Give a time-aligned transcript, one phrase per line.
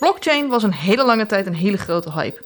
[0.00, 2.42] Blockchain was een hele lange tijd een hele grote hype.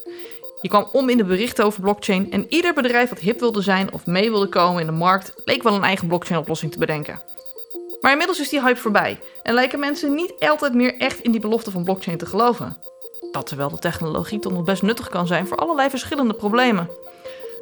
[0.61, 3.93] Je kwam om in de berichten over blockchain en ieder bedrijf dat hip wilde zijn
[3.93, 7.21] of mee wilde komen in de markt, leek wel een eigen blockchain-oplossing te bedenken.
[8.01, 11.39] Maar inmiddels is die hype voorbij en lijken mensen niet altijd meer echt in die
[11.39, 12.77] belofte van blockchain te geloven.
[13.31, 16.89] Dat terwijl de technologie toch nog best nuttig kan zijn voor allerlei verschillende problemen.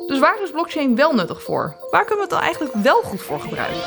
[0.07, 1.75] Dus waar is blockchain wel nuttig voor?
[1.91, 3.82] Waar kunnen we het dan eigenlijk wel goed voor gebruiken?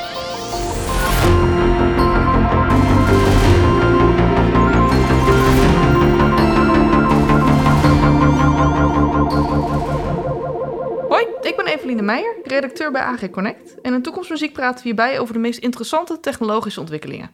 [11.57, 13.81] Ik ben Eveline Meijer, redacteur bij AG Connect.
[13.81, 17.31] En in Toekomstmuziek praten we hierbij over de meest interessante technologische ontwikkelingen.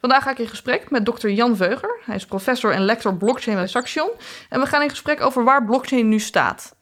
[0.00, 1.28] Vandaag ga ik in gesprek met Dr.
[1.28, 2.00] Jan Veuger.
[2.04, 4.10] Hij is professor en lector blockchain bij Saxion.
[4.48, 6.76] En we gaan in gesprek over waar blockchain nu staat.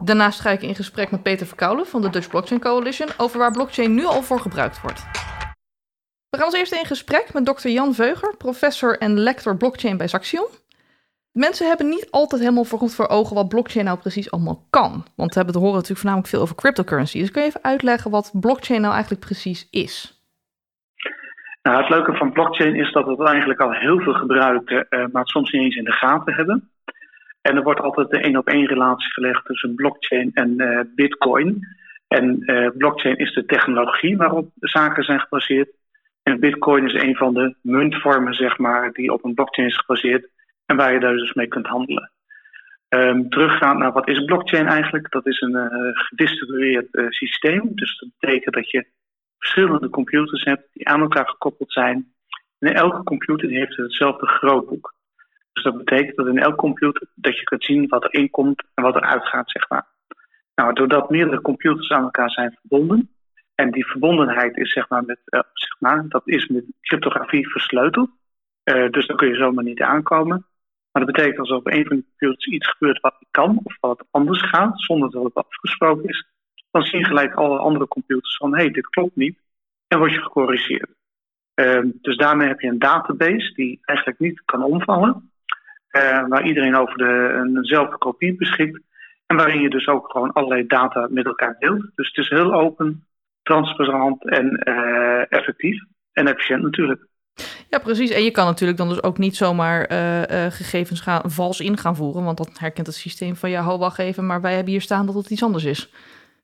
[0.00, 3.52] Daarnaast ga ik in gesprek met Peter Verkoulen van de Dutch Blockchain Coalition over waar
[3.52, 5.00] blockchain nu al voor gebruikt wordt.
[6.28, 7.68] We gaan als eerste in gesprek met Dr.
[7.68, 10.46] Jan Veuger, professor en lector blockchain bij Saxion.
[11.44, 15.04] Mensen hebben niet altijd helemaal voor goed voor ogen wat blockchain nou precies allemaal kan.
[15.16, 17.18] Want we hebben horen natuurlijk voornamelijk veel over cryptocurrency.
[17.18, 20.24] Dus kun je even uitleggen wat blockchain nou eigenlijk precies is?
[21.62, 25.22] Nou, het leuke van blockchain is dat het eigenlijk al heel veel gebruiken, uh, maar
[25.22, 26.70] het soms niet eens in de gaten hebben.
[27.40, 31.66] En er wordt altijd de één op één relatie gelegd tussen blockchain en uh, bitcoin.
[32.08, 35.68] En uh, blockchain is de technologie waarop zaken zijn gebaseerd.
[36.22, 40.34] En bitcoin is een van de muntvormen, zeg maar, die op een blockchain is gebaseerd.
[40.66, 42.10] En waar je daar dus mee kunt handelen.
[42.88, 45.10] Um, teruggaan naar wat is blockchain eigenlijk?
[45.10, 47.70] Dat is een uh, gedistribueerd uh, systeem.
[47.74, 48.86] Dus dat betekent dat je
[49.38, 52.12] verschillende computers hebt die aan elkaar gekoppeld zijn.
[52.58, 54.94] En elke computer heeft hetzelfde grootboek.
[55.52, 58.82] Dus dat betekent dat in elke computer dat je kunt zien wat er inkomt en
[58.82, 59.86] wat er uitgaat, zeg maar.
[60.54, 63.10] Nou, doordat meerdere computers aan elkaar zijn verbonden,
[63.54, 68.10] en die verbondenheid is zeg maar met, uh, zeg maar, dat is met cryptografie versleuteld.
[68.64, 70.46] dus daar kun je zomaar niet aankomen.
[70.96, 73.60] Maar dat betekent als er op een van die computers iets gebeurt wat niet kan,
[73.62, 76.26] of wat anders gaat, zonder dat het afgesproken is,
[76.70, 79.38] dan zien gelijk alle andere computers van hé, hey, dit klopt niet,
[79.88, 80.90] en word je gecorrigeerd.
[81.54, 85.30] Uh, dus daarmee heb je een database die eigenlijk niet kan omvallen,
[85.90, 88.80] uh, waar iedereen over de, eenzelfde kopie beschikt,
[89.26, 91.90] en waarin je dus ook gewoon allerlei data met elkaar deelt.
[91.94, 93.06] Dus het is heel open,
[93.42, 95.82] transparant en uh, effectief
[96.12, 97.06] en efficiënt natuurlijk.
[97.70, 98.10] Ja, precies.
[98.10, 101.76] En je kan natuurlijk dan dus ook niet zomaar uh, uh, gegevens gaan, vals in
[101.76, 104.72] gaan voeren, want dat herkent het systeem van ja, ho, wacht even, maar wij hebben
[104.72, 105.92] hier staan dat het iets anders is.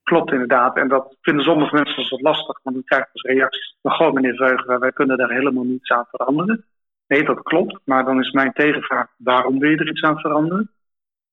[0.03, 0.77] Klopt inderdaad.
[0.77, 3.77] En dat vinden sommige mensen dus wat lastig, want dan krijg je als reacties.
[3.81, 6.65] Maar gewoon meneer Veugen, wij kunnen daar helemaal niets aan veranderen.
[7.07, 7.79] Nee, dat klopt.
[7.85, 10.71] Maar dan is mijn tegenvraag, waarom wil je er iets aan veranderen?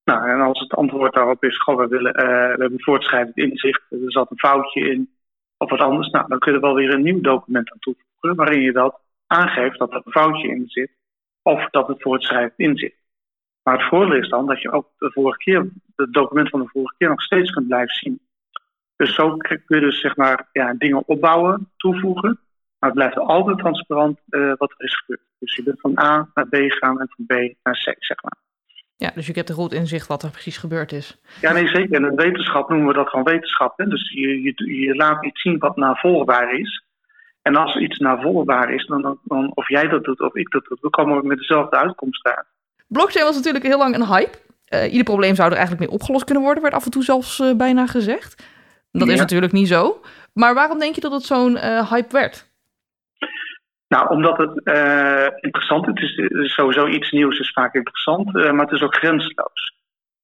[0.05, 3.83] Nou, en als het antwoord daarop is, goh, we, willen, uh, we hebben voortschrijdend inzicht,
[3.91, 5.11] er zat een foutje in,
[5.57, 6.11] of wat anders.
[6.11, 9.01] Nou, dan kun je wel weer een nieuw document aan toevoegen, waarin je dat
[9.31, 10.91] aangeeft dat er een foutje in zit
[11.43, 12.95] of dat het voortschrijdend in zit.
[13.63, 16.69] Maar het voordeel is dan dat je ook de vorige keer, het document van de
[16.69, 18.21] vorige keer nog steeds kunt blijven zien.
[18.97, 22.39] Dus zo kun je dus zeg maar ja, dingen opbouwen, toevoegen,
[22.79, 25.29] maar het blijft altijd transparant uh, wat er is gebeurd.
[25.39, 28.37] Dus je bent van A naar B gaan en van B naar C, zeg maar.
[28.97, 31.21] Ja, dus je hebt een goed inzicht wat er precies gebeurd is.
[31.41, 31.97] Ja, nee, zeker.
[31.97, 33.79] En in wetenschap noemen we dat gewoon wetenschap.
[33.79, 33.87] Hè?
[33.87, 36.85] Dus je, je, je laat iets zien wat navolgbaar is.
[37.43, 40.79] En als iets navolgbaar is, dan, dan, of jij dat doet of ik dat doe,
[40.81, 42.47] dan komen we met dezelfde uitkomst uit.
[42.87, 44.39] Blockchain was natuurlijk heel lang een hype.
[44.75, 47.39] Uh, ieder probleem zou er eigenlijk mee opgelost kunnen worden, werd af en toe zelfs
[47.39, 48.47] uh, bijna gezegd.
[48.93, 49.13] Dat ja.
[49.13, 50.01] is natuurlijk niet zo.
[50.33, 52.51] Maar waarom denk je dat het zo'n uh, hype werd?
[53.89, 54.53] Nou, omdat het
[55.41, 56.17] interessant is.
[56.17, 59.75] Het is sowieso iets nieuws is vaak interessant, maar het is ook grensloos.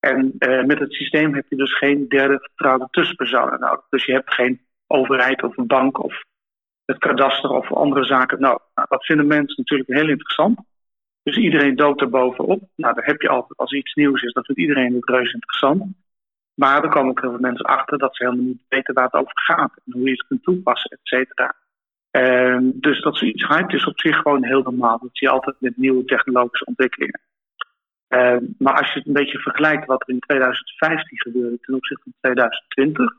[0.01, 0.35] En
[0.67, 3.85] met het systeem heb je dus geen derde vertrouwde tussenpersonen nodig.
[3.91, 6.25] Dus je hebt geen overheid of een bank of
[6.87, 8.41] het kadaster of andere zaken.
[8.41, 10.61] Nou, dat vinden mensen natuurlijk heel interessant.
[11.23, 12.63] Dus iedereen doodt er bovenop.
[12.77, 15.85] Nou, daar heb je altijd, als iets nieuws is, dat vindt iedereen het reuze interessant.
[16.55, 19.21] Maar er komen ook heel veel mensen achter dat ze helemaal niet weten waar het
[19.21, 19.73] over gaat.
[19.85, 21.55] En hoe je het kunt toepassen, et cetera.
[22.11, 24.99] Uh, dus dat zoiets hype is op zich gewoon heel normaal.
[24.99, 27.21] Dat zie je altijd met nieuwe technologische ontwikkelingen.
[28.09, 32.03] Uh, maar als je het een beetje vergelijkt wat er in 2015 gebeurde ten opzichte
[32.03, 33.13] van 2020,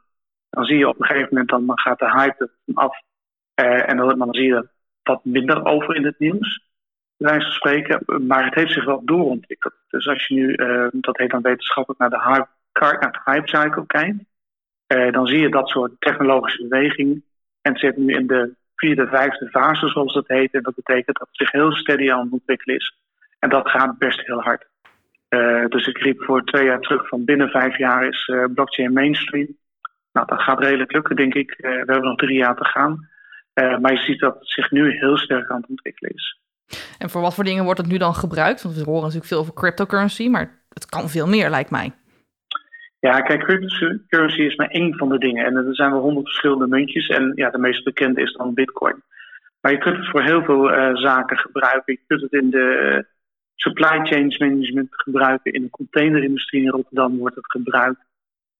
[0.49, 3.01] dan zie je op een gegeven moment dan gaat de hype af
[3.62, 4.68] uh, en dan, zie je
[5.04, 6.65] wat minder over in het nieuws,
[7.18, 8.04] bij van spreken.
[8.27, 9.74] Maar het heeft zich wel doorontwikkeld.
[9.89, 12.48] Dus als je nu, uh, dat heet dan wetenschappelijk, naar de hype,
[13.00, 14.24] naar hype cycle kijkt,
[14.88, 17.24] uh, dan zie je dat soort technologische bewegingen.
[17.62, 20.54] En het zit nu in de vierde, vijfde fase, zoals dat heet.
[20.54, 22.95] En dat betekent dat het zich heel steady aan het ontwikkelen is.
[23.39, 24.65] En dat gaat best heel hard.
[25.69, 29.48] dus ik riep voor twee jaar terug van binnen vijf jaar is blockchain mainstream.
[30.12, 31.56] Nou, dat gaat redelijk lukken, denk ik.
[31.57, 33.09] we hebben nog drie jaar te gaan.
[33.59, 36.39] Uh, maar je ziet dat het zich nu heel sterk aan het ontwikkelen is.
[36.98, 38.62] En voor wat voor dingen wordt het nu dan gebruikt?
[38.62, 41.92] Want we horen natuurlijk veel over cryptocurrency, maar het kan veel meer, lijkt mij.
[43.00, 45.45] Ja, kijk, cryptocurrency is maar één van de dingen.
[45.45, 47.07] En er zijn wel honderd verschillende muntjes.
[47.07, 49.04] En ja, de meest bekende is dan Bitcoin.
[49.62, 51.94] Maar je kunt het voor heel veel uh, zaken gebruiken.
[51.94, 53.06] Je kunt het in de
[53.56, 55.54] supply chain management gebruiken.
[55.54, 58.06] In de containerindustrie in Rotterdam wordt het gebruikt.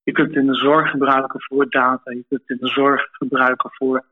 [0.04, 2.12] Je kunt het in de zorg gebruiken voor data.
[2.12, 4.04] Je kunt het in de zorg gebruiken voor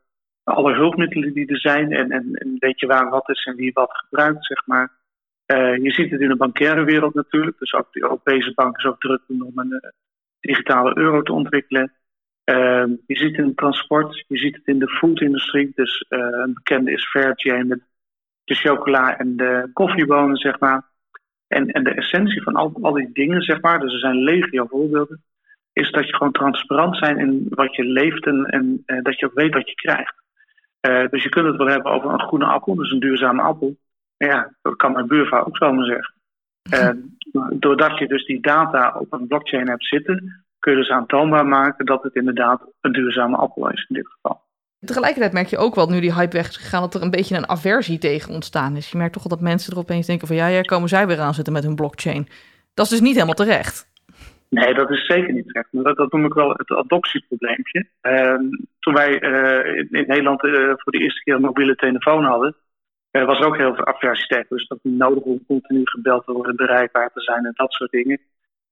[0.54, 1.92] alle hulpmiddelen die er zijn.
[1.92, 4.90] En, en, weet je waar wat is en wie wat gebruikt, zeg maar.
[5.46, 7.58] Uh, je ziet het in de bankaire wereld natuurlijk.
[7.58, 9.90] Dus ook de Europese bank is ook druk om een uh,
[10.40, 11.92] digitale euro te ontwikkelen.
[12.44, 15.72] Uh, je ziet het in het transport, je ziet het in de foodindustrie.
[15.74, 17.80] Dus een bekende is Fairtrade met
[18.44, 20.82] de chocola en de koffiebonen, zeg maar.
[21.46, 24.66] En, en de essentie van al, al die dingen, zeg maar, dus er zijn legio
[24.66, 25.22] voorbeelden,
[25.72, 29.34] is dat je gewoon transparant zijn in wat je leeft en, en dat je ook
[29.34, 30.24] weet wat je krijgt.
[30.88, 33.76] Uh, dus je kunt het wel hebben over een groene appel, dus een duurzame appel.
[34.16, 36.14] Maar ja, dat kan mijn buurvrouw ook zo maar zeggen.
[36.72, 36.90] Uh,
[37.54, 41.86] doordat je dus die data op een blockchain hebt zitten, kun je dus aantoonbaar maken
[41.86, 44.44] dat het inderdaad een duurzame appel is in dit geval.
[44.80, 47.36] Tegelijkertijd merk je ook wel, nu die hype weg is gegaan, dat er een beetje
[47.36, 48.90] een aversie tegen ontstaan is.
[48.90, 51.20] Je merkt toch wel dat mensen er opeens denken van ja, ja, komen zij weer
[51.20, 52.28] aan zitten met hun blockchain.
[52.74, 53.88] Dat is dus niet helemaal terecht.
[54.62, 55.68] Nee, dat is zeker niet terecht.
[55.70, 57.86] Dat, dat noem ik wel het adoptieprobleempje.
[58.02, 58.38] Uh,
[58.78, 62.56] toen wij uh, in, Nederland uh, voor de eerste keer een mobiele telefoon hadden,
[63.10, 64.44] was er ook heel veel aversie.
[64.48, 67.90] Dus dat het nodig om continu gebeld te worden, bereikbaar te zijn en dat soort
[67.90, 68.20] dingen.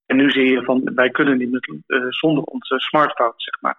[0.06, 1.68] En nu zie je van wij kunnen niet
[2.08, 3.78] zonder onze smartphone, zeg maar.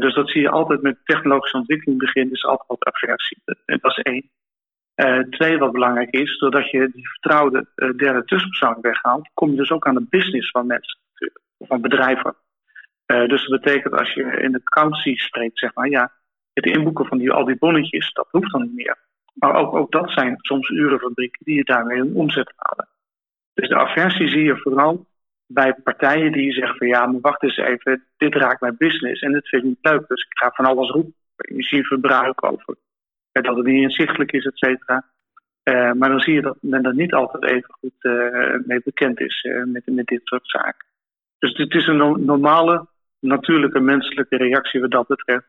[0.00, 3.38] Dus dat zie je altijd met technologische ontwikkeling beginnen, is altijd wat aversie.
[3.64, 4.30] Dat is één.
[5.30, 9.86] Twee, wat belangrijk is, doordat je die vertrouwde derde tussenpersoon weghaalt, kom je dus ook
[9.86, 11.00] aan de business van mensen,
[11.66, 12.34] van bedrijven.
[13.06, 16.12] dus dat betekent als je in de accountancy spreekt, zeg maar, ja,
[16.52, 18.98] het inboeken van die, al die bonnetjes, dat hoeft dan niet meer.
[19.34, 22.88] Maar ook, ook dat zijn soms urenfabrieken die je daarmee een omzet halen.
[23.54, 25.06] Dus de aversie zie je vooral
[25.46, 29.32] bij partijen die zeggen van ja, maar wacht eens even, dit raakt mijn business en
[29.32, 30.08] dit vind ik niet leuk.
[30.08, 32.76] Dus ik ga van alles roepen, energieverbruik over,
[33.32, 35.04] dat het niet inzichtelijk is, et cetera.
[35.64, 38.02] Uh, maar dan zie je dat men er niet altijd even goed
[38.66, 40.86] mee bekend is met, met dit soort zaken.
[41.42, 42.86] Dus het is een no normale,
[43.18, 45.46] natuurlijke, menselijke reactie wat dat betreft.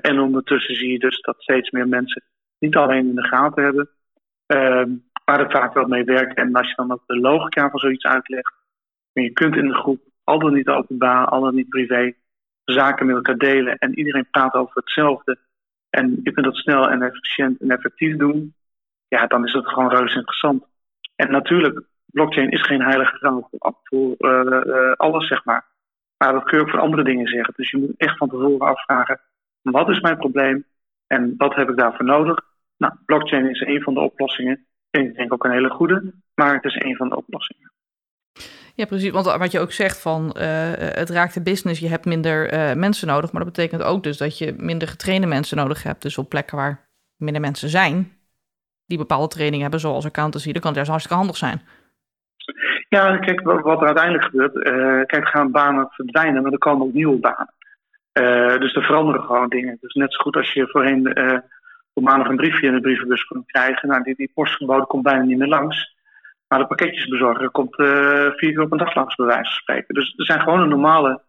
[0.00, 2.22] en ondertussen zie je dus dat steeds meer mensen
[2.58, 3.90] niet alleen in de gaten hebben,
[5.24, 6.36] maar er vaak wel mee werken.
[6.36, 8.54] En als je dan ook de logica van zoiets uitlegt,
[9.12, 12.12] en je kunt in de groep, al dan niet openbaar, al dan niet privé,
[12.64, 13.78] zaken met elkaar delen.
[13.78, 15.38] En iedereen praat over hetzelfde.
[15.90, 18.54] En je kunt dat snel en efficiënt en effectief doen.
[19.08, 20.64] Ja, dan is het gewoon reuze interessant.
[21.16, 21.82] En natuurlijk,
[22.12, 23.50] blockchain is geen heilige graal
[23.82, 25.64] voor, uh, uh, alles, zeg maar.
[26.16, 27.54] Maar dat kun je ook voor andere dingen zeggen.
[27.56, 29.20] Dus je moet echt van tevoren afvragen:
[29.62, 30.64] wat is mijn probleem
[31.06, 32.38] en wat heb ik daarvoor nodig?
[32.76, 34.66] Nou, blockchain is een van de oplossingen.
[34.90, 37.72] En ik denk ook een hele goede, maar het is een van de oplossingen.
[38.74, 39.10] Ja, precies.
[39.10, 40.42] Want wat je ook zegt van uh,
[40.76, 42.48] het raakt de business, je hebt minder
[42.78, 43.32] mensen nodig.
[43.32, 46.02] Maar dat betekent ook dus dat je minder getrainde mensen nodig hebt.
[46.02, 48.12] Dus op plekken waar minder mensen zijn
[48.86, 51.62] die bepaalde training hebben, zoals accountancy, dan kan het juist hartstikke handig zijn.
[52.92, 54.54] Ja, kijk, wat er uiteindelijk gebeurt.
[54.54, 57.54] Uh, kijk, gaan banen verdwijnen, maar er komen ook nieuwe banen.
[58.60, 59.78] dus er veranderen gewoon dingen.
[59.80, 61.16] Dus net zo goed als je voorheen
[61.92, 63.88] op maandag een briefje in de brievenbus kon krijgen.
[63.88, 64.30] Nou, die, die
[64.86, 65.94] komt bijna niet meer langs.
[66.52, 67.86] Maar de pakketjesbezorger komt uh,
[68.36, 69.94] vier keer op een dag langs, bij wijze van spreken.
[69.94, 71.20] Dus er zijn gewoon normale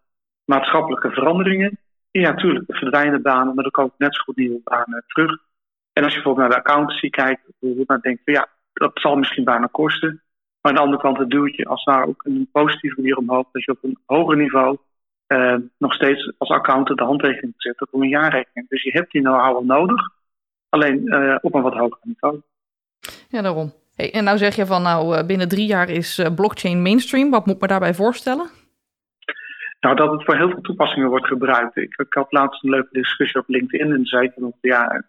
[0.44, 1.78] maatschappelijke veranderingen.
[2.10, 5.30] Ja, natuurlijk, er verdwijnen banen, maar er komen net zo goed nieuwe banen terug.
[5.92, 9.44] En als je bijvoorbeeld naar de accountancy kijkt, dan denk je, ja, dat zal misschien
[9.44, 10.22] banen kosten.
[10.64, 13.64] Maar aan de andere kant, het duwtje als daar ook een positieve manier omhoog, dat
[13.64, 14.78] je op een hoger niveau
[15.28, 18.68] uh, nog steeds als accountant de handtekening zet op een jaarrekening.
[18.68, 20.10] Dus je hebt die know-how wel nodig,
[20.68, 22.40] alleen uh, op een wat hoger niveau.
[23.28, 23.72] Ja, daarom.
[23.94, 27.30] Hey, en nou zeg je van, nou, eh, binnen drie jaar is uh, blockchain mainstream.
[27.30, 28.46] Wat moet ik me daarbij voorstellen?
[29.80, 31.76] Nou, dat het voor heel veel toepassingen wordt gebruikt.
[31.76, 35.04] Ik, ik had laatst een leuke discussie op LinkedIn en zei ik van, ja, het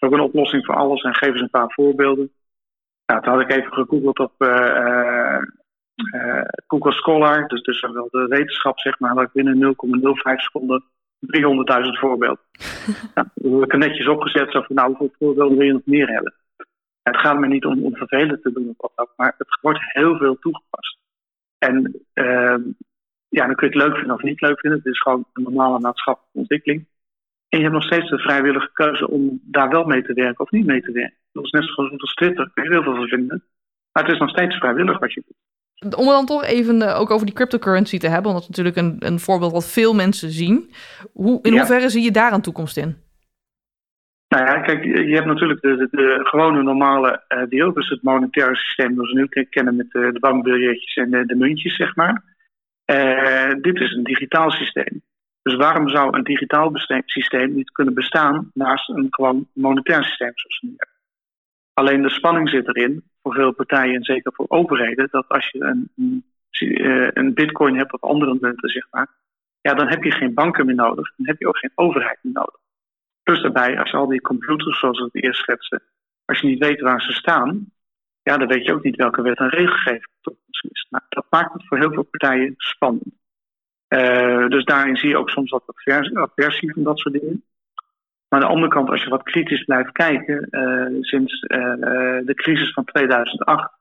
[0.00, 2.30] is ook een oplossing voor alles en geef eens een paar voorbeelden.
[3.08, 5.38] Nou, toen had ik even gegoogeld op uh,
[6.66, 10.84] Google Scholar, dus, dus wel de wetenschap, zeg maar, dat ik binnen 0,05 seconden
[11.20, 12.44] 300.000 voorbeelden.
[13.14, 15.86] nou, dat heb ik er netjes opgezet, zo van, nou, hoeveel voorbeelden wil je nog
[15.86, 16.34] meer hebben?
[17.02, 19.92] Het gaat me niet om, om vervelend te doen of wat ook, maar het wordt
[19.92, 20.98] heel veel toegepast.
[21.58, 22.56] En uh,
[23.28, 24.78] ja, dan kun je het leuk vinden of niet leuk vinden.
[24.78, 26.86] Het is gewoon een normale maatschappelijke ontwikkeling.
[27.48, 30.50] En je hebt nog steeds de vrijwillige keuze om daar wel mee te werken of
[30.50, 31.16] niet mee te werken.
[31.32, 33.44] Dat is net zoals op Twitter, kun je heel veel van vinden.
[33.92, 35.96] Maar het is nog steeds vrijwillig wat je doet.
[35.96, 38.76] Om dan toch even uh, ook over die cryptocurrency te hebben, want dat is natuurlijk
[38.76, 40.72] een, een voorbeeld wat veel mensen zien.
[41.12, 41.58] Hoe, in ja.
[41.58, 42.96] hoeverre zie je daar een toekomst in?
[44.28, 48.02] Nou ja, kijk, je hebt natuurlijk de, de, de gewone normale uh, deel, dus het
[48.02, 51.96] monetaire systeem zoals we nu kennen met de, de bankbiljetjes en de, de, muntjes, zeg
[51.96, 52.22] maar.
[52.86, 55.02] Uh, dit is een digitaal systeem.
[55.48, 56.70] Dus waarom zou een digitaal
[57.04, 60.96] systeem niet kunnen bestaan naast een gewoon monetair systeem zoals nu hebben?
[61.74, 65.60] Alleen de spanning zit erin, voor veel partijen en zeker voor overheden, dat als je
[65.60, 66.24] een, een,
[67.18, 69.08] een bitcoin hebt of andere munten, zeg maar,
[69.60, 71.12] ja, dan heb je geen banken meer nodig.
[71.16, 72.60] Dan heb je ook geen overheid meer nodig.
[73.22, 75.82] Plus daarbij, als al die computers, zoals we het eerst schetsen,
[76.24, 77.72] als je niet weet waar ze staan,
[78.22, 80.12] ja, dan weet je ook niet welke wet en regelgeving
[80.70, 80.86] is.
[80.90, 83.17] Nou, dat maakt het voor heel veel partijen spannend.
[83.88, 85.62] Uh, dus daarin zie je ook soms wat
[86.12, 87.44] aversie van dat soort dingen.
[88.28, 91.58] Maar aan de andere kant, als je wat kritisch blijft kijken, uh, sinds uh,
[92.24, 93.72] de crisis van 2008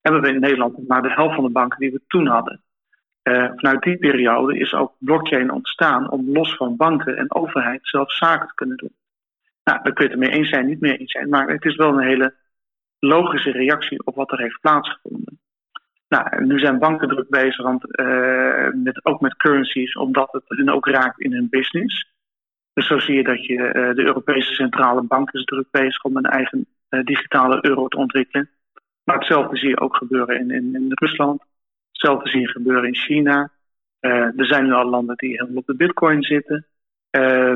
[0.00, 2.62] hebben we in Nederland maar de helft van de banken die we toen hadden.
[3.56, 8.48] Vanuit die periode is ook blockchain ontstaan om los van banken en overheid zelf zaken
[8.48, 8.94] te kunnen doen.
[9.64, 11.76] Nou, daar kun je het ermee eens zijn, niet mee eens zijn, maar het is
[11.76, 12.34] wel een hele
[12.98, 15.38] logische reactie op wat er heeft plaatsgevonden.
[16.08, 20.68] Nou, nu zijn banken druk bezig, want, uh, met, ook met currencies, omdat het hen
[20.68, 22.12] ook raakt in hun business.
[22.72, 26.16] Dus zo zie je dat je, uh, de Europese Centrale Bank is druk bezig om
[26.16, 26.66] een eigen
[27.04, 28.50] digitale euro te ontwikkelen.
[29.04, 31.42] Maar hetzelfde zie je ook gebeuren in, in, in Rusland.
[31.92, 33.50] Hetzelfde zien gebeuren in China.
[34.00, 36.66] Er zijn nu al landen die helemaal op de bitcoin zitten.
[37.16, 37.50] Uh,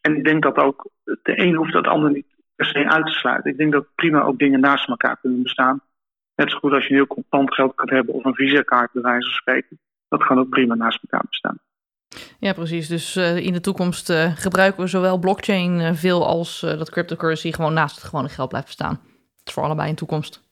[0.00, 3.12] en ik denk dat ook de een hoeft dat ander niet per se uit te
[3.12, 3.50] sluiten.
[3.50, 5.80] Ik denk dat prima ook dingen naast elkaar kunnen bestaan.
[6.36, 9.02] Net zo goed als je een heel contant geld kan hebben of een visa-kaart bij
[9.02, 9.78] wijze van spreken.
[10.08, 11.58] Dat kan ook prima naast elkaar bestaan.
[12.38, 12.88] Ja, precies.
[12.88, 17.52] Dus uh, in de toekomst uh, gebruiken we zowel blockchain uh, veel als dat cryptocurrency
[17.52, 18.94] gewoon naast het gewone geld blijft bestaan.
[18.94, 20.42] Dat is voor allebei in de toekomst.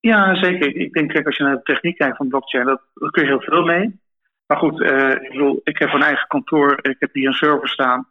[0.00, 0.76] Ja, zeker.
[0.76, 3.28] Ik denk, kijk, als je naar de techniek kijkt van blockchain, dat, daar kun je
[3.28, 4.00] heel veel mee.
[4.46, 8.08] Maar goed, ik, bedoel, ik heb een eigen kantoor, ik heb hier een server staan.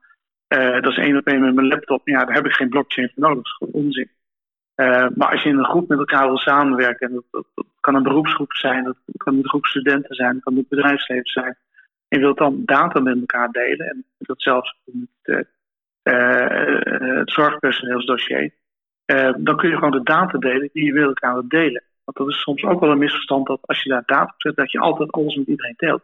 [0.47, 2.07] Dat is één op één met mijn laptop.
[2.07, 3.35] Ja, daar heb ik geen blockchain voor nodig.
[3.35, 4.09] Dat is gewoon onzin.
[4.75, 7.95] Uh, maar als je in een groep met elkaar wil samenwerken, en dat, dat, kan
[7.95, 11.57] een beroepsgroep zijn, dat kan een groep studenten zijn, dat kan het bedrijfsleven zijn.
[12.07, 15.47] En je wilt dan data met elkaar delen, en dat zelfs met
[16.03, 18.53] het zorgpersoneelsdossier.
[19.37, 21.83] Dan kun je gewoon de data delen die je wil elkaar delen.
[22.03, 24.55] Want dat is soms ook wel een misverstand dat als je daar data op zet,
[24.55, 26.03] dat je altijd alles met iedereen deelt.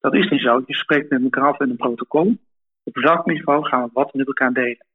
[0.00, 0.62] Dat is niet zo.
[0.66, 2.36] Je spreekt met elkaar af in een protocol.
[2.82, 4.86] Op welk niveau gaan we wat met elkaar delen?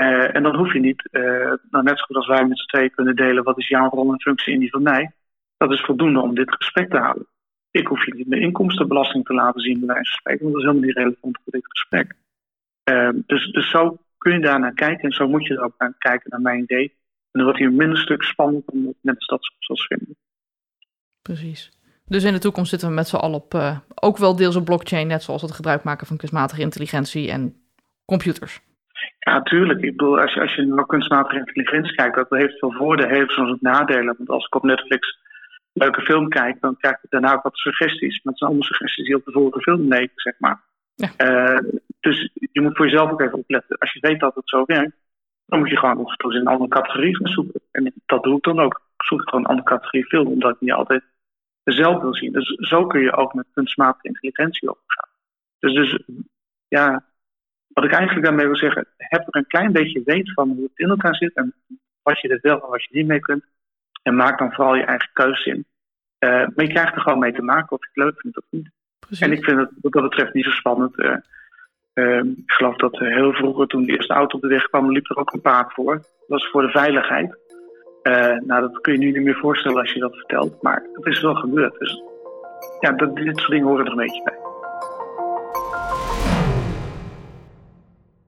[0.00, 2.66] Uh, en dan hoef je niet, uh, nou net zo goed als wij met z'n
[2.66, 5.12] tweeën kunnen delen, wat is jouw rol en functie in die van mij.
[5.56, 7.26] Dat is voldoende om dit gesprek te houden.
[7.70, 10.62] Ik hoef je niet mijn inkomstenbelasting te laten zien, bij wijze van spreken, want dat
[10.62, 12.14] is helemaal niet relevant voor dit gesprek.
[12.90, 15.74] Uh, dus, dus zo kun je daar naar kijken en zo moet je er ook
[15.78, 16.84] naar kijken, naar mijn idee.
[17.30, 20.16] En dan wordt hij een minder stuk spannend om mensen dat vinden.
[21.22, 21.72] Precies.
[22.04, 25.06] Dus in de toekomst zitten we met z'n allen op, ook wel deels op blockchain,
[25.06, 27.54] net zoals het gebruik maken van kunstmatige intelligentie en
[28.04, 28.60] computers.
[29.18, 29.82] Ja, natuurlijk.
[29.82, 33.30] Ik bedoel, als je, als je naar kunstmatige intelligentie kijkt, dat heeft veel voordelen, heeft
[33.30, 34.14] soms ook nadelen.
[34.16, 35.18] Want als ik op Netflix
[35.72, 38.22] een leuke film kijk, dan krijg ik daarna ook wat suggesties.
[38.22, 40.60] Maar het zijn allemaal suggesties die op de vorige film leken, zeg maar.
[40.94, 41.10] Ja.
[41.18, 43.78] Uh, dus je moet voor jezelf ook even opletten.
[43.78, 44.96] Als je weet dat het zo werkt,
[45.46, 47.60] dan moet je gewoon nog in een andere categorie gaan zoeken.
[47.70, 48.74] En dat doe ik dan ook.
[48.96, 51.04] Ik zoek gewoon een andere categorie film, omdat ik niet altijd
[51.62, 52.32] dezelfde wil zien.
[52.32, 55.08] Dus zo kun je ook met kunstmatige intelligentie omgaan.
[55.58, 55.98] Dus, dus
[56.68, 57.04] ja,
[57.76, 60.78] wat ik eigenlijk daarmee wil zeggen, heb er een klein beetje weet van hoe het
[60.78, 61.54] in elkaar zit en
[62.02, 63.44] wat je er wel en wat je niet mee kunt.
[64.02, 65.66] En maak dan vooral je eigen keuze in.
[66.20, 68.44] Uh, maar je krijgt er gewoon mee te maken of je het leuk vindt of
[68.50, 68.70] niet.
[68.98, 69.26] Precies.
[69.26, 70.98] En ik vind het wat dat betreft niet zo spannend.
[70.98, 71.16] Uh,
[71.94, 75.10] uh, ik geloof dat heel vroeger, toen de eerste auto op de weg kwam, liep
[75.10, 75.94] er ook een paard voor.
[75.94, 77.38] Dat was voor de veiligheid.
[78.46, 80.62] Nou, dat kun je nu niet meer voorstellen als je dat vertelt.
[80.62, 81.78] Maar het is wel gebeurd.
[81.78, 82.02] Dus
[82.80, 84.45] ja, dat, dit soort dingen horen er een beetje bij.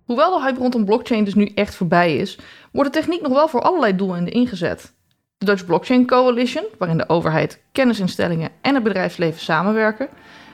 [0.09, 2.38] Hoewel de hype rondom blockchain dus nu echt voorbij is,
[2.73, 4.95] wordt de techniek nog wel voor allerlei doeleinden ingezet.
[5.38, 10.09] De Dutch Blockchain Coalition, waarin de overheid, kennisinstellingen en het bedrijfsleven samenwerken,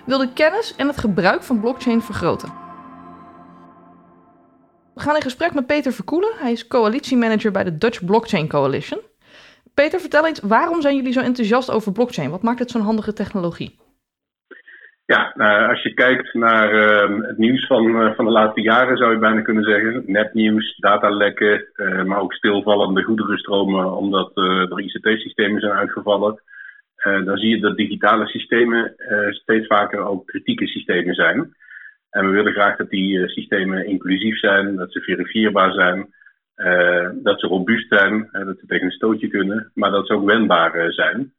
[0.07, 2.53] wil de kennis en het gebruik van blockchain vergroten.
[4.95, 6.33] We gaan in gesprek met Peter Verkoelen.
[6.37, 9.01] Hij is coalitiemanager bij de Dutch Blockchain Coalition.
[9.75, 12.31] Peter, vertel eens, waarom zijn jullie zo enthousiast over blockchain?
[12.31, 13.79] Wat maakt het zo'n handige technologie?
[15.07, 18.97] Ja, nou, als je kijkt naar uh, het nieuws van, uh, van de laatste jaren,
[18.97, 20.03] zou je bijna kunnen zeggen.
[20.07, 26.43] Nepnieuws, datalekken, uh, maar ook stilvallende goederenstromen omdat er ICT-systemen zijn uitgevallen.
[27.25, 28.95] dan zie je dat digitale systemen
[29.31, 31.55] steeds vaker ook kritieke systemen zijn.
[32.11, 36.15] En we willen graag dat die systemen inclusief zijn, dat ze verifieerbaar zijn,
[37.23, 40.93] dat ze robuust zijn, dat ze tegen een stootje kunnen, maar dat ze ook wendbaar
[40.93, 41.33] zijn.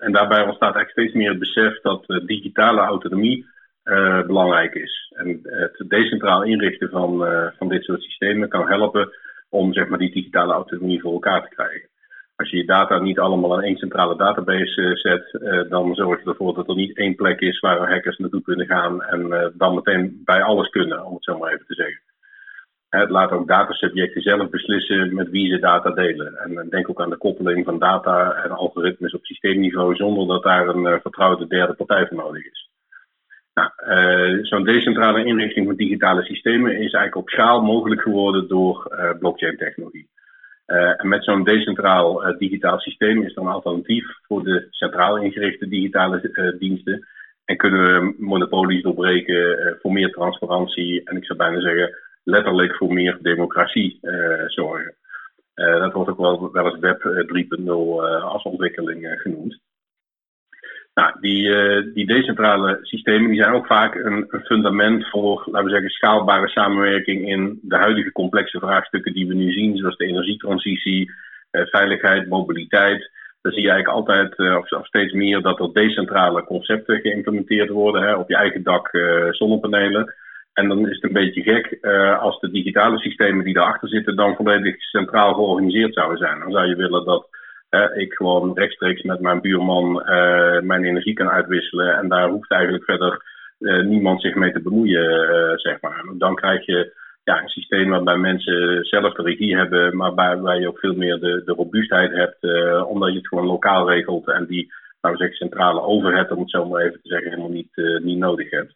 [0.00, 3.46] En daarbij ontstaat eigenlijk steeds meer het besef dat uh, digitale autonomie
[3.84, 5.12] uh, belangrijk is.
[5.14, 7.26] En het decentraal inrichten van,
[7.58, 9.10] van dit soort systemen kan helpen
[9.48, 11.88] om zeg maar, die digitale autonomie voor elkaar te krijgen.
[12.36, 15.38] Als je je data niet allemaal in één centrale database zet,
[15.68, 19.02] dan zorg je ervoor dat er niet één plek is waar hackers naartoe kunnen gaan
[19.02, 22.00] en dan meteen bij alles kunnen, om het zo maar even te zeggen.
[22.88, 26.36] Het laat ook datasubjecten zelf beslissen met wie ze data delen.
[26.36, 30.68] En denk ook aan de koppeling van data en algoritmes op systeemniveau zonder dat daar
[30.68, 32.70] een uh, vertrouwde derde partij voor nodig is.
[33.54, 38.86] Nou, uh, Zo'n decentrale inrichting van digitale systemen is eigenlijk op schaal mogelijk geworden door
[38.90, 40.08] uh, blockchain-technologie.
[40.66, 46.54] en met zo'n decentraal digitaal systeem is er een alternatief voor de centraal ingerichte digitale
[46.58, 47.06] diensten.
[47.44, 51.94] En kunnen we monopolies doorbreken voor meer transparantie en ik zou bijna zeggen
[52.26, 54.94] letterlijk voor meer democratie uh, zorgen.
[55.54, 57.02] Uh, dat wordt ook wel, wel eens Web
[57.58, 59.58] 3.0 uh, als ontwikkeling genoemd.
[60.94, 61.50] Nou, die,
[61.92, 66.48] die decentrale systemen die zijn ook vaak een, een, fundament voor, laten we zeggen, schaalbare
[66.48, 71.10] samenwerking in de huidige complexe vraagstukken die we nu zien, zoals de energietransitie,
[71.50, 73.10] veiligheid, mobiliteit.
[73.40, 78.02] Dan zie je eigenlijk altijd, of, steeds meer, dat er decentrale concepten geïmplementeerd worden.
[78.02, 78.90] Hè, op je eigen dak
[79.30, 80.14] zonnepanelen.
[80.58, 84.16] En dan is het een beetje gek uh, als de digitale systemen die daarachter zitten
[84.16, 86.38] dan volledig centraal georganiseerd zouden zijn.
[86.38, 87.28] Dan zou je willen dat
[87.94, 91.96] ik gewoon rechtstreeks met mijn buurman uh, mijn energie kan uitwisselen.
[91.96, 93.22] En daar hoeft eigenlijk verder
[93.84, 96.04] niemand zich mee te bemoeien, zeg maar.
[96.18, 96.92] Dan krijg je
[97.24, 101.18] ja, een systeem waarbij mensen zelf de regie hebben, maar waarbij je ook veel meer
[101.20, 102.44] de, de robuustheid hebt,
[102.86, 106.64] omdat je het gewoon lokaal regelt en die, nou zeg, centrale overheid, om het zo
[106.64, 108.74] maar even te zeggen, helemaal niet, niet nodig hebt.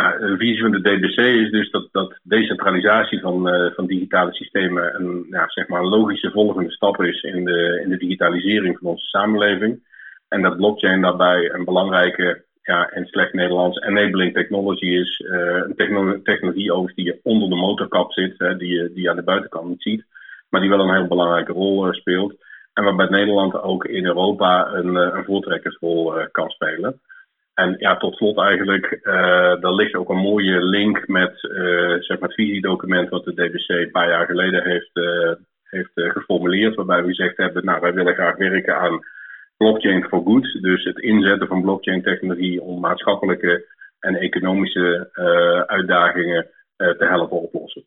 [0.00, 4.34] Nou, een visie van de DBC is dus dat, dat decentralisatie van, uh, van digitale
[4.34, 8.90] systemen een, ja, zeg maar logische volgende stap is in de, in de digitalisering van
[8.90, 9.82] onze samenleving.
[10.28, 15.18] En dat blockchain daarbij een belangrijke, ja, in slecht Nederlands, enabling technology is.
[15.18, 19.16] Uh, een techno technologie die onder de motorkap zit, hè, die, je, die je aan
[19.16, 20.04] de buitenkant niet ziet,
[20.48, 22.34] maar die wel een heel belangrijke rol uh, speelt.
[22.72, 27.00] En waarbij Nederland ook in Europa een, een voortrekkersrol kan spelen.
[27.60, 32.18] En ja, tot slot eigenlijk, uh, er ligt ook een mooie link met uh, zeg
[32.18, 36.74] maar het visiedocument wat de DBC een paar jaar geleden heeft, uh, heeft geformuleerd.
[36.74, 39.00] Waarbij we gezegd hebben, nou wij willen graag werken aan
[39.56, 40.58] blockchain for good.
[40.60, 43.64] Dus het inzetten van blockchain technologie om maatschappelijke
[43.98, 45.08] en economische
[45.66, 46.46] uitdagingen
[46.76, 47.84] te helpen oplossen.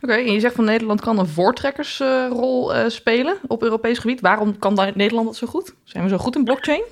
[0.00, 4.20] Oké, en je zegt van Nederland kan een voortrekkersrol spelen op Europees gebied.
[4.20, 5.74] Waarom kan Nederland dat zo goed?
[5.84, 6.82] Zijn we zo goed in blockchain?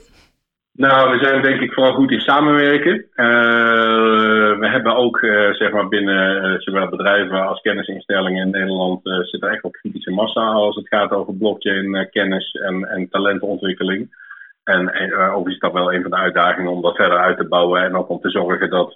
[0.76, 2.94] Nou, we zijn denk ik vooral goed in samenwerken.
[2.94, 9.00] Uh, we hebben ook uh, zeg maar binnen uh, zowel bedrijven als kennisinstellingen in Nederland
[9.02, 14.24] zit er echt wel kritische massa als het gaat over blockchain kennis en, en talentontwikkeling.
[14.64, 17.48] En, en overigens is dat wel een van de uitdagingen om dat verder uit te
[17.48, 18.92] bouwen en ook om te zorgen dat,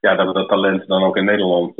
[0.00, 1.76] ja, dat we dat talent dan ook in Nederland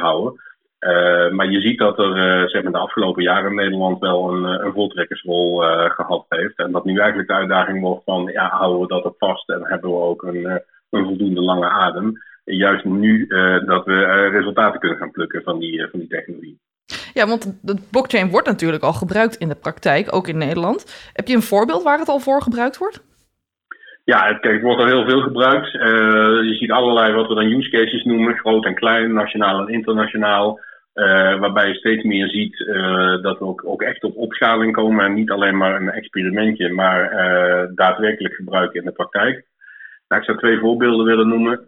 [0.00, 0.40] houden.
[0.80, 4.32] Uh, maar je ziet dat er uh, zeg maar de afgelopen jaren in Nederland wel
[4.32, 6.56] een, eh, een voltrekkersrol uh, gehad heeft.
[6.56, 9.60] En dat nu eigenlijk de uitdaging wordt van, ja, houden we dat op vast en
[9.62, 12.12] hebben we ook een, een voldoende lange adem.
[12.44, 13.26] juist nu
[13.66, 16.58] dat we resultaten kunnen gaan plukken van die, van die technologie.
[17.14, 21.10] Ja, want de blockchain wordt natuurlijk al gebruikt in de praktijk, ook in Nederland.
[21.12, 23.02] Heb je een voorbeeld waar het al voor gebruikt wordt?
[24.04, 25.72] Ja, het, kijk, het wordt al heel veel gebruikt.
[25.72, 30.60] je ziet allerlei wat we dan use cases noemen, groot en klein, nationaal en internationaal.
[31.00, 35.04] Uh, waarbij je steeds meer ziet uh, dat we ook, ook, echt op opschaling komen
[35.04, 39.44] en niet alleen maar een experimentje, maar uh, daadwerkelijk gebruiken in de praktijk.
[40.08, 41.60] Nou, ik zou twee voorbeelden willen noemen.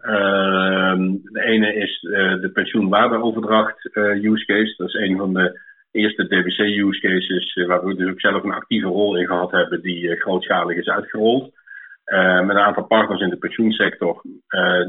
[1.23, 2.01] de ene is
[2.41, 3.91] de pensioenwaardeoverdracht
[4.23, 4.75] use case.
[4.77, 8.53] Dat is een van de eerste DBC use cases waar we dus ook zelf een
[8.53, 11.53] actieve rol in gehad hebben die grootschalig is uitgerold.
[12.45, 14.23] met een aantal partners in de pensioensector,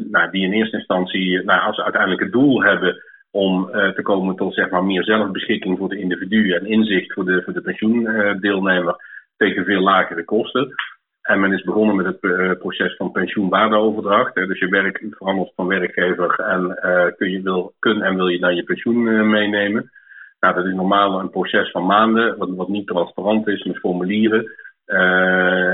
[0.10, 3.03] nou, die in eerste instantie, nou, als uiteindelijk het doel hebben
[3.34, 7.26] om uh, te komen tot zeg maar, meer zelfbeschikking voor de individu en inzicht voor
[7.26, 8.96] de, voor de pensioendeelnemer
[9.38, 10.74] tegen veel lagere kosten.
[11.22, 14.36] En men is begonnen met het uh, proces van pensioenwaardeoverdracht.
[14.36, 18.39] dus je werk verandert van werkgever en uh, kun, je wil, kun en wil je
[18.39, 19.91] dan je pensioen meenemen.
[20.39, 24.52] Nou, dat is normaal een proces van maanden, wat, wat niet transparant is met formulieren.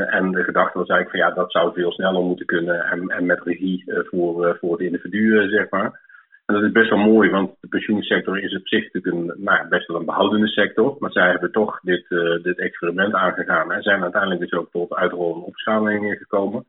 [0.09, 3.25] en de gedachte was eigenlijk van ja, dat zou veel sneller moeten kunnen en, en
[3.25, 6.07] met regie voor, voor het individu, zeg maar.
[6.49, 9.67] En dat is best wel mooi, want de pensioensector is op zich natuurlijk een, nou,
[9.67, 10.95] best wel een behoudende sector.
[10.99, 14.93] Maar zij hebben toch dit, uh, dit experiment aangegaan en zijn uiteindelijk dus ook tot
[14.93, 16.65] uitrol en opschaling gekomen.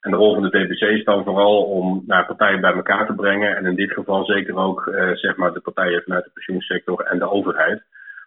[0.00, 3.14] En de rol van de DBC is dan vooral om nou, partijen bij elkaar te
[3.14, 3.56] brengen.
[3.56, 7.18] En in dit geval zeker ook uh, zeg maar de partijen vanuit de pensioensector en
[7.18, 7.82] de overheid.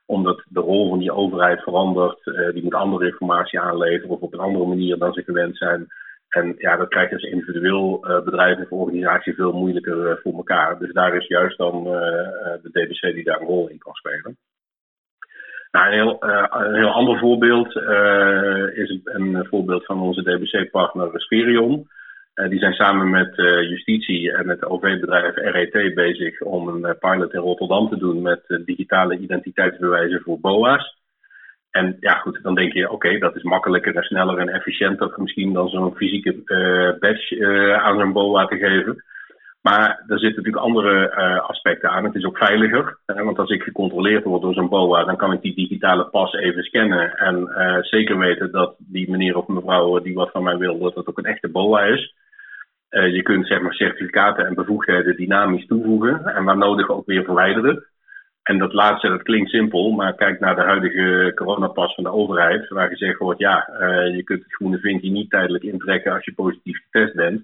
[0.05, 2.25] Omdat de rol van die overheid verandert.
[2.25, 5.87] Uh, die moet andere informatie aanleveren of op een andere manier dan ze gewend zijn
[6.31, 10.79] En ja, dat krijg je als individueel uh, bedrijf of organisatie veel moeilijker voor elkaar.
[10.79, 14.37] Dus daar is juist dan de DBC die daar een rol in kan spelen.
[15.71, 16.17] Nou, een, heel,
[16.73, 17.75] heel ander voorbeeld
[18.75, 21.87] is een, voorbeeld van onze DBC-partner Sperion.
[22.35, 23.35] Uh, die zijn samen met
[23.69, 29.17] justitie en het OV-bedrijf RET bezig om een pilot in Rotterdam te doen met digitale
[29.17, 31.00] identiteitsbewijzen voor BOA's.
[31.71, 35.53] En ja, goed, dan denk je, oké, dat is makkelijker en sneller en efficiënter misschien
[35.53, 36.35] dan zo'n fysieke
[36.99, 39.03] badge aan zo'n BOA te geven.
[39.61, 42.03] Maar er zitten natuurlijk andere aspecten aan.
[42.03, 42.97] Het is ook veiliger.
[43.05, 46.63] want als ik gecontroleerd word door zo'n BOA, dan kan ik die digitale pas even
[46.63, 47.15] scannen.
[47.17, 47.49] En
[47.81, 51.17] zeker weten dat die meneer of mevrouw die wat van mij wil, dat dat ook
[51.17, 52.15] een echte BOA is.
[52.89, 57.85] Je kunt zeg maar, certificaten en bevoegdheden dynamisch toevoegen en waar nodig ook weer verwijderen.
[58.43, 62.67] En dat laatste, dat klinkt simpel, maar kijk naar de huidige coronapas van de overheid,
[62.67, 66.33] waar gezegd wordt, ja, uh, je kunt het groene vinkje niet tijdelijk intrekken als je
[66.33, 67.43] positief getest bent.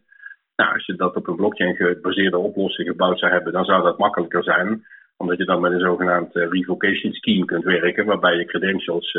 [0.56, 3.98] Nou, als je dat op een blockchain gebaseerde oplossing gebouwd zou hebben, dan zou dat
[3.98, 4.86] makkelijker zijn,
[5.18, 9.12] omdat je dan met een zogenaamd uh, revocation scheme kunt werken, waarbij je credentials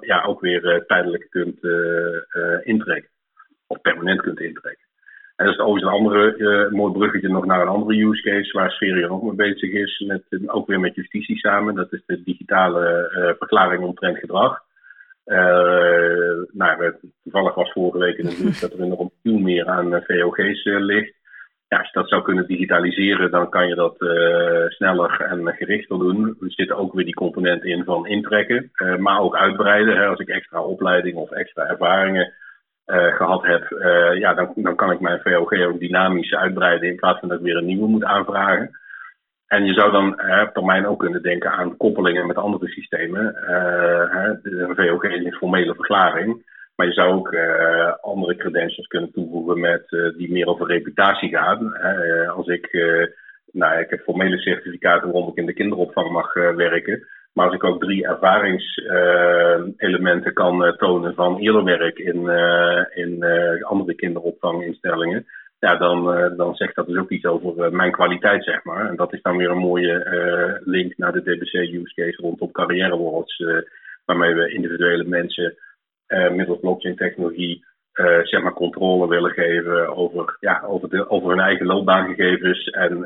[0.00, 1.58] ja, ook weer tijdelijk kunt
[2.64, 3.10] intrekken,
[3.66, 4.85] of permanent kunt intrekken.
[5.36, 8.58] En dat is overigens een andere, uh, mooi bruggetje nog naar een andere use case
[8.58, 11.74] waar Sferion ook mee bezig is, met, ook weer met justitie samen.
[11.74, 14.64] Dat is de digitale uh, verklaring omtrent gedrag.
[15.26, 20.02] Uh, nou, toevallig was vorige week in het nieuws dat er nog veel meer aan
[20.06, 21.14] VOG's ligt.
[21.68, 23.96] Ja, als je dat zou kunnen digitaliseren, dan kan je dat
[24.68, 26.36] sneller en gerichter doen.
[26.40, 29.96] Er zitten ook weer die component in van intrekken, maar ook uitbreiden.
[29.96, 32.34] Hè, als ik extra opleiding of extra ervaringen
[32.86, 37.20] gehad heb, uh, ja, dan, dan kan ik mijn VOG ook dynamisch uitbreiden in plaats
[37.20, 38.70] van dat ik weer een nieuwe moet aanvragen.
[39.46, 43.24] En je zou dan uh, op termijn ook kunnen denken aan koppelingen met andere systemen.
[44.42, 46.54] de VOG is een formele verklaring.
[46.76, 47.36] Maar je zou ook
[48.00, 51.76] andere credentials kunnen toevoegen met, die meer over reputatie gaan.
[52.28, 52.72] als ik,
[53.52, 57.06] nou, ik heb formele certificaten waarom ik in de kinderopvang mag werken.
[57.36, 63.22] Maar als ik ook drie ervaringselementen kan eh, tonen van eerder werk in, eh, in
[63.22, 65.26] eh, andere kinderopvanginstellingen,
[65.58, 66.04] ja, dan,
[66.36, 68.88] dan zegt dat dus ook iets over mijn kwaliteit, zeg maar.
[68.88, 73.24] En dat is dan weer een mooie link naar de DBC-use case rondom carrière
[74.04, 75.56] waarmee we individuele mensen
[76.30, 77.64] middels blockchain-technologie
[78.22, 82.70] zeg maar controle willen geven over, ja, over, de, over hun eigen loopbaangegevens.
[82.70, 83.00] En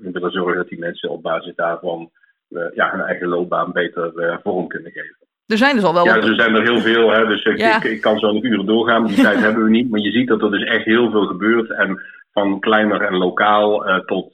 [0.00, 2.10] willen zorgen dat die mensen op basis daarvan
[2.56, 5.16] uh, ja, hun eigen loopbaan beter uh, vorm kunnen geven.
[5.46, 6.04] Er zijn dus al wel.
[6.04, 7.10] Ja, er zijn er heel veel.
[7.10, 9.70] Hè, dus ik, ik, ik, kan zo nog uren doorgaan, maar die tijd hebben we
[9.70, 9.90] niet.
[9.90, 11.70] Maar je ziet dat er dus echt heel veel gebeurt.
[11.70, 14.32] En van kleiner en lokaal uh, tot,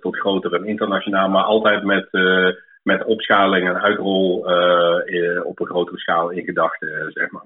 [0.00, 1.28] tot groter en internationaal.
[1.28, 2.08] Maar altijd met,
[2.82, 4.38] met opschaling en uitrol
[5.44, 7.44] op een grotere schaal in gedachten, zeg maar.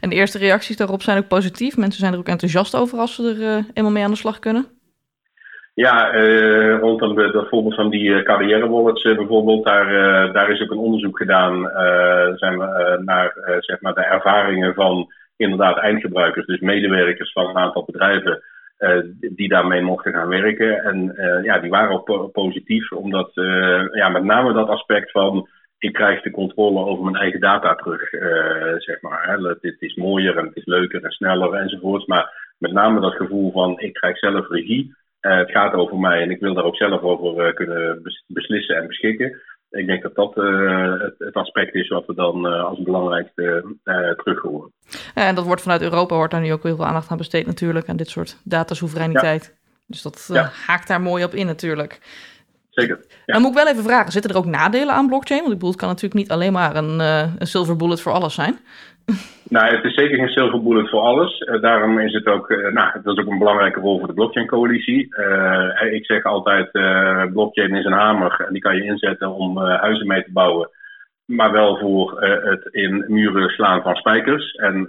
[0.00, 1.76] En de eerste reacties daarop zijn ook positief.
[1.76, 4.79] Mensen zijn er ook enthousiast over als ze er eenmaal mee aan de slag kunnen.
[5.74, 9.86] Ja, uh, rondom de, de voorbeeld van die uh, carrière wallets uh, bijvoorbeeld, daar,
[10.32, 11.70] daar is ook een onderzoek gedaan
[12.36, 17.84] zijn we, naar zeg maar de ervaringen van inderdaad eindgebruikers, dus medewerkers van een aantal
[17.84, 18.42] bedrijven
[19.20, 20.84] die daarmee mochten gaan werken.
[20.84, 23.30] En ja, die waren ook positief, omdat
[23.92, 28.10] ja, met name dat aspect van ik krijg de controle over mijn eigen data terug,
[28.82, 29.38] zeg maar.
[29.60, 33.52] Het is mooier en het is leuker en sneller enzovoorts, maar met name dat gevoel
[33.52, 34.98] van ik krijg zelf regie.
[35.20, 38.76] Uh, het gaat over mij en ik wil daar ook zelf over uh, kunnen beslissen
[38.76, 39.40] en beschikken.
[39.70, 43.76] Ik denk dat dat uh, het, het, aspect is wat we dan als belangrijkste
[44.16, 44.72] terug horen.
[45.14, 47.46] Ja, en dat wordt vanuit Europa wordt daar nu ook heel veel aandacht aan besteed
[47.46, 49.44] natuurlijk, aan dit soort datasoevereiniteit.
[49.44, 49.58] Ja.
[49.86, 50.50] Dus dat ja.
[50.66, 52.00] haakt daar mooi op in natuurlijk.
[52.70, 53.04] Zeker.
[53.26, 53.32] Ja.
[53.32, 55.40] Dan moet ik wel even vragen, zitten er ook nadelen aan blockchain?
[55.40, 56.98] Want ik bedoel, het kan natuurlijk niet alleen maar een,
[57.38, 58.58] een silver bullet voor alles zijn.
[59.50, 61.40] Nou, het is zeker geen silver bullet voor alles.
[61.40, 65.14] Uh, daarom is het ook, uh, nou, is ook een belangrijke rol voor de blockchain-coalitie.
[65.18, 66.70] Uh, ik zeg altijd,
[67.32, 70.70] blockchain is een hamer en die kan je inzetten om huizen mee te bouwen.
[71.24, 74.52] Maar wel voor het in muren slaan van spijkers.
[74.52, 74.88] En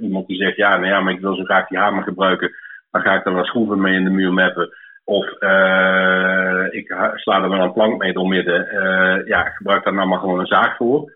[0.00, 2.54] iemand die zegt, ja, nou ja, maar ik wil zo graag die hamer gebruiken.
[2.90, 4.70] Dan ga ik er wel schroeven mee in de muur mappen.
[5.04, 5.26] Of
[6.70, 8.66] ik sla er wel een plank mee door midden.
[9.26, 11.10] ja, gebruik daar nou maar gewoon een zaag voor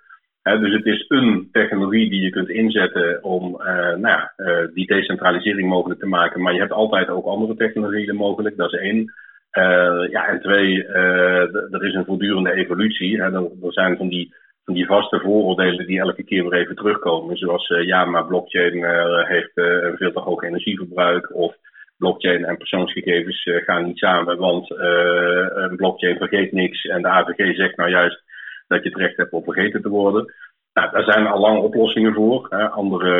[0.54, 4.86] dus het is een technologie die je kunt inzetten om uh, nou ja, uh, die
[4.86, 6.42] decentralisering mogelijk te maken.
[6.42, 8.56] Maar je hebt altijd ook andere technologieën mogelijk.
[8.56, 9.14] Dat is één.
[9.52, 13.16] Uh, ja, en twee, er is een voortdurende evolutie.
[13.16, 13.22] Hè.
[13.22, 17.36] Er, er, zijn van die, van die vaste vooroordelen die elke keer weer even terugkomen.
[17.36, 18.84] Zoals ja, maar blockchain
[19.26, 21.34] heeft een veel te hoog energieverbruik.
[21.34, 21.54] Of
[21.98, 26.84] blockchain en persoonsgegevens gaan niet samen, want een blockchain vergeet niks.
[26.84, 28.25] En de AVG zegt nou juist
[28.66, 30.34] dat je het recht hebt om vergeten te worden.
[30.76, 32.46] Nou, daar zijn al lang oplossingen voor.
[32.48, 32.68] Hè.
[32.68, 33.14] Andere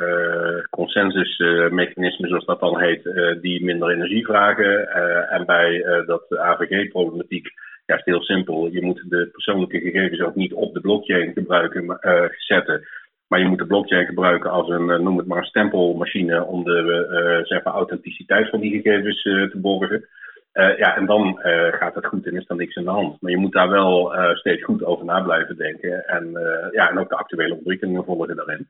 [0.00, 4.88] uh, consensusmechanismen, zoals dat dan heet, uh, die minder energie vragen.
[4.96, 7.46] Uh, en bij dat AVG-problematiek
[7.86, 8.68] ja, is het heel simpel.
[8.72, 11.98] Je moet de persoonlijke gegevens ook niet op de blockchain gebruiken,
[12.36, 12.86] zetten.
[13.28, 17.40] Maar je moet de blockchain gebruiken als een, noem het maar, een stempelmachine om de
[17.44, 20.08] zeg maar, authenticiteit van die gegevens te borgen.
[20.54, 23.20] Uh, ja, en dan uh, gaat het goed en is er niks aan de hand.
[23.20, 26.06] Maar je moet daar wel uh, steeds goed over na blijven denken.
[26.06, 26.30] En,
[26.72, 28.68] ja, en ook de actuele ontwikkelingen volgen daarin.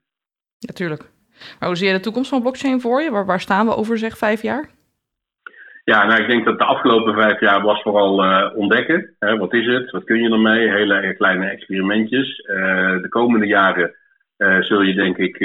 [0.59, 1.03] Natuurlijk.
[1.59, 3.11] Maar hoe zie je de toekomst van blockchain voor je?
[3.11, 4.69] Waar, waar staan we over zeg vijf jaar?
[5.85, 9.15] Ja, nou ik denk dat de afgelopen vijf jaar was vooral ontdekken.
[9.19, 9.91] Hè, wat is het?
[9.91, 10.71] Wat kun je ermee?
[10.71, 12.37] Hele kleine experimentjes.
[13.03, 13.95] de komende jaren
[14.61, 15.37] zul je denk ik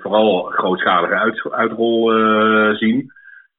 [0.00, 2.10] vooral grootschalige uit, uitrol
[2.76, 3.12] zien.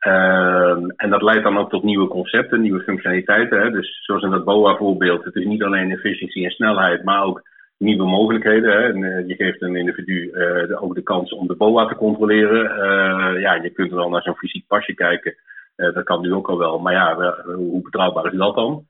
[0.08, 3.62] Uh, en dat leidt dan ook tot nieuwe concepten, nieuwe functionaliteiten.
[3.62, 3.72] Hè?
[3.72, 7.42] Dus zoals in dat BOA-voorbeeld, het is niet alleen efficiëntie en snelheid, maar ook
[7.78, 8.72] nieuwe mogelijkheden.
[8.72, 8.94] Hè?
[8.94, 10.34] En, uh, je geeft een individu uh,
[10.68, 12.72] de, ook de kans om de BOA te controleren.
[12.72, 15.36] Eh, ja, je kunt wel naar zo'n fysiek pasje kijken.
[15.76, 16.80] dat kan nu ook al wel.
[16.80, 18.86] Maar ja, hoe betrouwbaar is dat dan?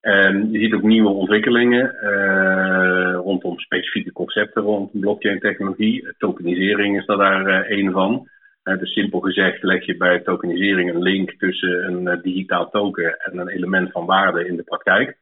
[0.00, 1.94] En je ziet ook nieuwe ontwikkelingen
[3.14, 6.08] rondom specifieke concepten rond blockchain technologie.
[6.18, 8.28] Tokenisering is daar één van
[8.62, 13.38] dus simpel gezegd leg je bij tokenisering een link tussen een uh, digitaal token en
[13.38, 15.16] een element van waarde in de praktijk.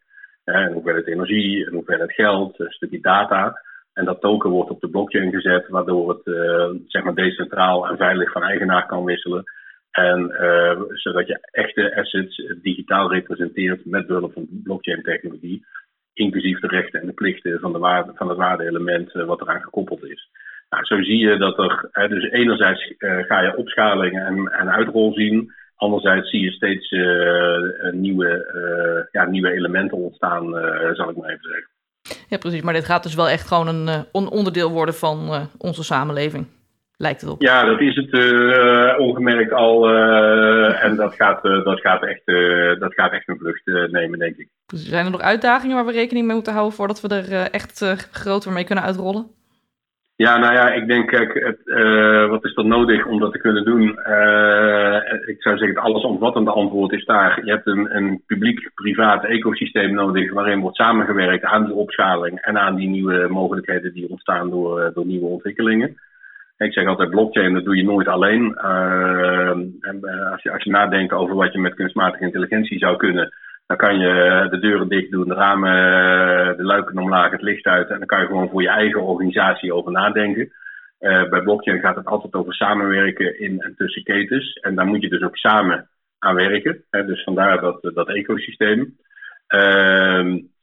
[0.44, 3.62] Een hoeveelheid energie, een hoeveelheid geld, een stukje data.
[3.92, 6.22] En dat token wordt op de blockchain gezet, waardoor het
[6.86, 9.44] zeg maar decentraal en veilig van eigenaar kan wisselen.
[9.90, 10.32] En
[10.92, 15.66] zodat je echte assets digitaal representeert met behulp van blockchain technologie.
[16.12, 20.04] Inclusief de rechten en de plichten van, de waarde, van het waarde-element wat eraan gekoppeld
[20.04, 20.30] is.
[20.70, 24.70] Nou, zo zie je dat er, hè, dus enerzijds uh, ga je opschalingen en, en
[24.70, 25.52] uitrol zien.
[25.76, 30.44] Anderzijds zie je steeds uh, nieuwe, uh, ja, nieuwe elementen ontstaan,
[30.92, 31.68] zal ik maar even zeggen.
[32.28, 32.62] Ja, precies.
[32.62, 33.68] Maar dit gaat dus wel echt gewoon
[34.12, 36.46] een onderdeel worden van onze samenleving.
[36.96, 37.42] Lijkt het op.
[37.42, 39.90] Ja, dat is het ongemerkt al.
[40.74, 42.22] en dat gaat, dat, gaat echt,
[42.80, 44.48] dat gaat echt een vlucht nemen, denk ik.
[44.66, 48.52] Zijn er nog uitdagingen waar we rekening mee moeten houden voordat we er echt groter
[48.52, 49.39] mee kunnen uitrollen?
[50.26, 53.38] Ja, nou ja, ik denk, kijk, het, uh, wat is er nodig om dat te
[53.38, 53.82] kunnen doen?
[53.82, 57.44] Uh, ik zou zeggen, het allesomvattende antwoord is daar.
[57.44, 62.74] Je hebt een, een publiek-privaat ecosysteem nodig waarin wordt samengewerkt aan die opschaling en aan
[62.74, 65.96] die nieuwe mogelijkheden die ontstaan door, uh, door nieuwe ontwikkelingen.
[66.58, 68.54] Ik zeg altijd, blockchain, dat doe je nooit alleen.
[69.80, 70.00] En,
[70.32, 73.32] als, je, als je nadenkt over wat je met kunstmatige intelligentie zou kunnen,
[73.70, 77.88] dan kan je de deuren dicht doen, de ramen, de luiken omlaag, het licht uit.
[77.90, 80.52] En dan kan je gewoon voor je eigen organisatie over nadenken.
[81.00, 84.52] Uh, bij blockchain gaat het altijd over samenwerken in en tussen ketens.
[84.52, 86.84] En daar moet je dus ook samen aan werken.
[86.90, 87.04] Hè?
[87.04, 88.96] Dus vandaar dat, dat ecosysteem.
[89.48, 90.22] Uh,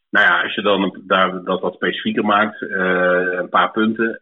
[0.10, 4.22] nou ja, als je dan daar, dat wat specifieker maakt, een paar punten.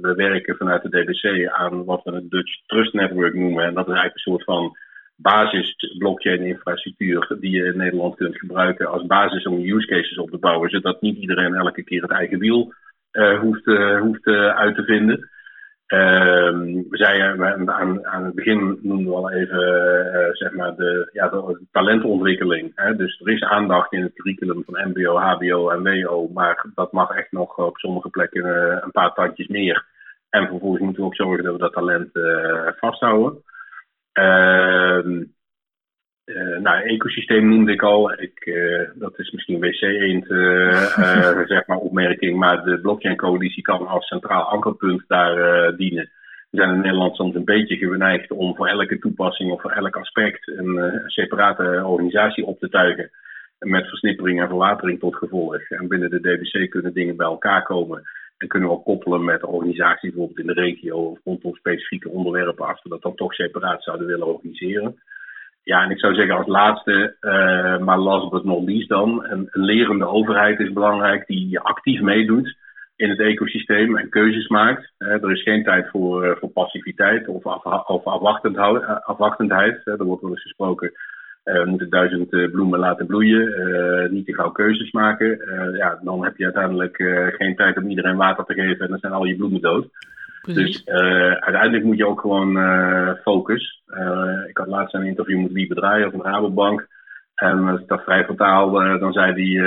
[0.00, 3.64] We werken vanuit de DBC aan wat we het Dutch Trust Network noemen.
[3.64, 4.76] En dat is eigenlijk een soort van
[5.20, 10.30] basis blockchain infrastructuur die je in Nederland kunt gebruiken als basis om use cases op
[10.30, 12.72] te bouwen, zodat niet iedereen elke keer het eigen wiel
[13.12, 15.28] uh, hoeft, uh, hoeft uh, uit te vinden.
[15.86, 21.28] Ehm, we zeiden aan, aan het begin noemden we al even zeg maar de, ja,
[21.28, 22.72] de talentontwikkeling.
[22.74, 22.96] Hè?
[22.96, 27.10] Dus er is aandacht in het curriculum van MBO, HBO en WO, maar dat mag
[27.10, 28.44] echt nog op sommige plekken
[28.84, 29.86] een paar tandjes meer.
[30.30, 32.10] En vervolgens moeten we ook zorgen dat we dat talent
[32.78, 33.42] vasthouden.
[34.18, 35.26] Uh,
[36.24, 38.12] uh, nou, ecosysteem noemde ik al.
[38.12, 42.38] Ik, uh, dat is misschien wc eend uh, zeg maar opmerking.
[42.38, 46.10] Maar de blockchain coalitie kan als centraal ankerpunt daar dienen.
[46.50, 49.96] We zijn in Nederland soms een beetje geneigd om voor elke toepassing of voor elk
[49.96, 53.10] aspect een, een separate organisatie op te tuigen.
[53.58, 55.60] Met versnippering en verwatering tot gevolg.
[55.68, 58.02] En binnen de DBC kunnen dingen bij elkaar komen.
[58.38, 62.82] En kunnen we ook koppelen met organisaties bijvoorbeeld in de regio rondom specifieke onderwerpen als
[62.82, 64.96] we dat dan toch separaat zouden willen organiseren.
[65.62, 69.48] Ja, en ik zou zeggen als laatste, uh, maar last but not least dan, een,
[69.52, 72.56] lerende overheid is belangrijk die actief meedoet
[72.96, 74.92] in het ecosysteem en keuzes maakt.
[74.98, 77.44] Uh, er is geen tijd voor, uh, voor passiviteit of,
[77.86, 78.04] of
[79.04, 79.80] afwachtendheid.
[79.84, 80.92] er wordt wel eens gesproken
[81.52, 85.40] we moeten duizend uh, bloemen laten bloeien, uh, niet te gauw keuzes maken.
[85.76, 86.96] ja, dan heb je uiteindelijk
[87.36, 89.88] geen tijd om iedereen water te geven en dan zijn al je bloemen dood.
[90.42, 90.84] Precies.
[90.84, 90.94] Dus
[91.40, 92.58] uiteindelijk moet je ook gewoon
[93.22, 93.82] focus.
[94.48, 96.86] ik had laatst een interview met Wie Bedraaier van Rabobank.
[97.34, 99.62] En dat vrij vertaal, dan zei die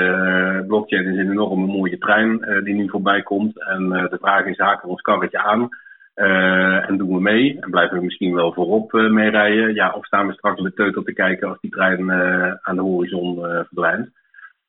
[0.67, 3.65] blockchain is een enorme mooie trein die nu voorbij komt.
[3.65, 5.69] En de vraag is, haken we ons karretje aan?
[6.21, 9.73] Uh, en doen we mee en blijven we misschien wel voorop uh, mee rijden.
[9.73, 12.81] Ja, of staan we straks met teutel te kijken als die trein uh, aan de
[12.81, 14.09] horizon verdwijnt.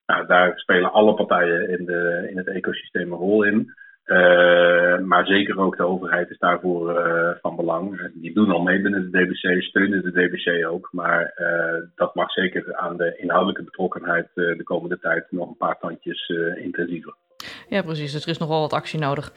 [0.07, 3.75] Nou, daar spelen alle partijen in, de, in het ecosysteem een rol in.
[5.07, 7.01] maar zeker ook de overheid is daarvoor
[7.41, 8.11] van belang.
[8.15, 10.89] Die doen al mee binnen de DBC, steunen de DBC ook.
[10.93, 11.35] Maar
[11.95, 17.15] dat mag zeker aan de inhoudelijke betrokkenheid de komende tijd nog een paar tandjes intensiever.
[17.69, 18.13] Ja, precies.
[18.13, 19.33] Dus er is nog wel wat actie nodig.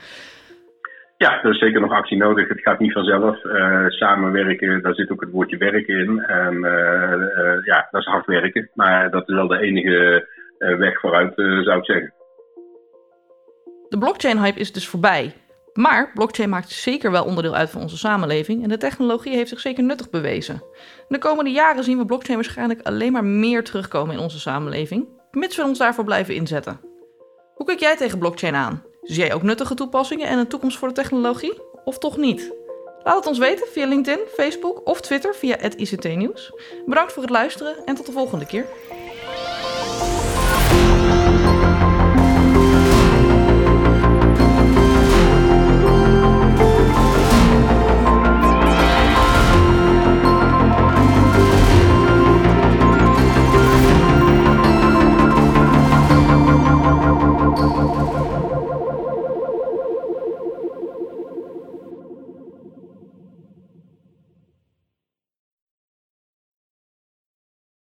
[1.17, 2.47] Ja, er is zeker nog actie nodig.
[2.47, 3.43] Het gaat niet vanzelf.
[3.43, 6.19] Uh, samenwerken, daar zit ook het woordje werken in.
[6.19, 8.69] En uh, ja, dat is hard werken.
[8.73, 12.13] Maar dat is wel de enige weg vooruit, zou ik zeggen.
[13.89, 15.33] De blockchain-hype is dus voorbij.
[15.73, 19.59] Maar blockchain maakt zeker wel onderdeel uit van onze samenleving en de technologie heeft zich
[19.59, 20.63] zeker nuttig bewezen.
[21.07, 25.57] De komende jaren zien we blockchain waarschijnlijk alleen maar meer terugkomen in onze samenleving, mits
[25.57, 26.79] we ons daarvoor blijven inzetten.
[27.55, 28.83] Hoe kijk jij tegen blockchain aan?
[29.05, 31.61] Zie jij ook nuttige toepassingen en een toekomst voor de technologie?
[31.83, 32.53] Of toch niet?
[33.03, 36.51] Laat het ons weten via LinkedIn, Facebook of Twitter via het ICT Nieuws.
[36.85, 38.65] Bedankt voor het luisteren en tot de volgende keer.